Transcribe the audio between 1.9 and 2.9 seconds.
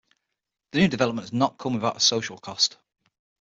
a social cost.